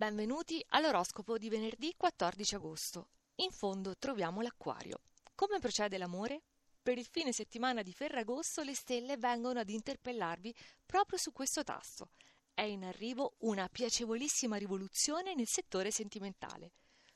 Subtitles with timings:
[0.00, 3.08] Benvenuti all'oroscopo di venerdì 14 agosto.
[3.34, 5.02] In fondo troviamo l'acquario.
[5.34, 6.40] Come procede l'amore?
[6.82, 10.54] Per il fine settimana di Ferragosto le stelle vengono ad interpellarvi
[10.86, 12.12] proprio su questo tasto.
[12.54, 16.72] È in arrivo una piacevolissima rivoluzione nel settore sentimentale.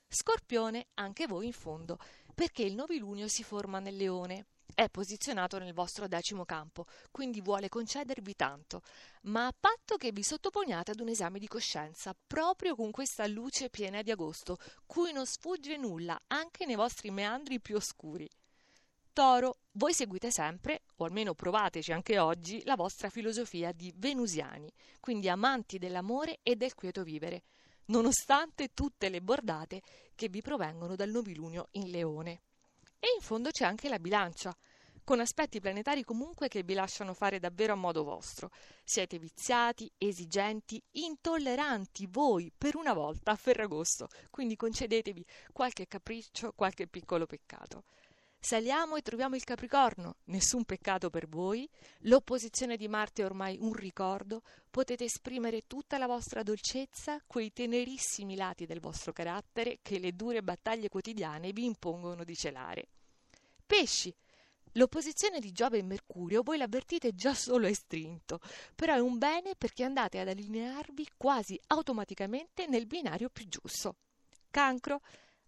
[0.07, 1.96] Scorpione, anche voi in fondo,
[2.35, 4.48] perché il novilunio si forma nel leone.
[4.77, 8.82] È posizionato nel vostro decimo campo, quindi vuole concedervi tanto,
[9.23, 13.70] ma a patto che vi sottoponiate ad un esame di coscienza, proprio con questa luce
[13.70, 18.29] piena di agosto, cui non sfugge nulla, anche nei vostri meandri più oscuri.
[19.12, 24.68] Toro, voi seguite sempre, o almeno provateci anche oggi, la vostra filosofia di venusiani,
[24.98, 27.45] quindi amanti dell'amore e del quieto vivere,
[27.87, 29.82] nonostante tutte le bordate
[30.16, 32.41] che vi provengono dal novilunio in leone.
[33.05, 34.57] E in fondo c'è anche la bilancia,
[35.05, 38.51] con aspetti planetari comunque che vi lasciano fare davvero a modo vostro.
[38.83, 45.23] Siete viziati, esigenti, intolleranti voi per una volta a Ferragosto, quindi concedetevi
[45.53, 47.85] qualche capriccio, qualche piccolo peccato.
[48.45, 51.66] Saliamo e troviamo il Capricorno, nessun peccato per voi,
[52.00, 58.37] l'opposizione di Marte è ormai un ricordo, potete esprimere tutta la vostra dolcezza, quei tenerissimi
[58.37, 62.88] lati del vostro carattere che le dure battaglie quotidiane vi impongono di celare.
[63.65, 64.15] Pesci.
[64.72, 68.41] L'opposizione di Giove e Mercurio voi l'avvertite già solo estrinto,
[68.75, 73.97] però è un bene perché andate ad allinearvi quasi automaticamente nel binario più giusto.
[74.50, 75.00] Cancro.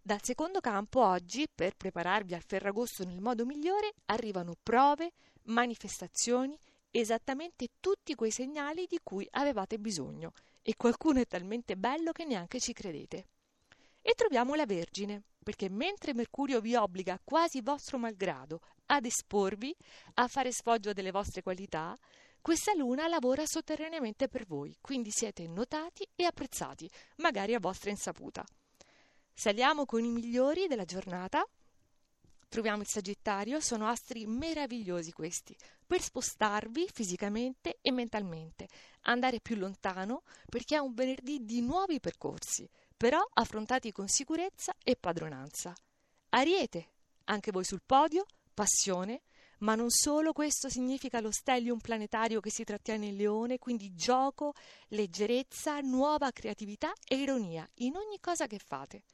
[0.07, 5.11] Dal secondo campo oggi, per prepararvi al Ferragosto nel modo migliore, arrivano prove,
[5.47, 6.57] manifestazioni,
[6.93, 10.31] esattamente tutti quei segnali di cui avevate bisogno,
[10.63, 13.27] e qualcuno è talmente bello che neanche ci credete.
[14.01, 19.75] E troviamo la Vergine, perché mentre Mercurio vi obbliga quasi vostro malgrado ad esporvi,
[20.15, 21.97] a fare sfoggio delle vostre qualità,
[22.41, 28.45] questa luna lavora sotterraneamente per voi, quindi siete notati e apprezzati, magari a vostra insaputa.
[29.39, 31.47] Saliamo con i migliori della giornata.
[32.49, 35.55] Troviamo il Sagittario, sono astri meravigliosi questi,
[35.87, 38.67] per spostarvi fisicamente e mentalmente,
[39.03, 42.67] andare più lontano perché è un venerdì di nuovi percorsi,
[42.97, 45.75] però affrontati con sicurezza e padronanza.
[46.31, 46.89] Ariete,
[47.25, 48.25] anche voi sul podio,
[48.55, 49.21] passione,
[49.59, 54.55] ma non solo questo significa lo stellium planetario che si trattiene in leone, quindi gioco,
[54.89, 59.05] leggerezza, nuova creatività e ironia in ogni cosa che fate.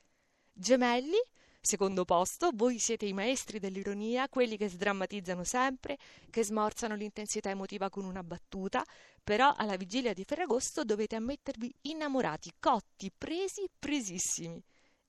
[0.54, 1.18] Gemelli,
[1.60, 5.96] secondo posto, voi siete i maestri dell'ironia, quelli che sdrammatizzano sempre,
[6.30, 8.84] che smorzano l'intensità emotiva con una battuta,
[9.24, 14.62] però alla vigilia di Ferragosto dovete ammettervi innamorati, cotti, presi, presissimi.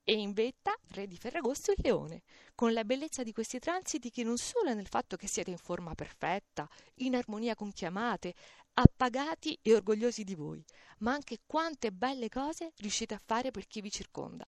[0.06, 2.24] E in vetta, re di Ferragosto il leone,
[2.56, 5.58] con la bellezza di questi transiti che non solo è nel fatto che siete in
[5.58, 8.34] forma perfetta, in armonia con chi amate,
[8.74, 10.64] appagati e orgogliosi di voi,
[11.00, 14.42] ma anche quante belle cose riuscite a fare per chi vi circonda.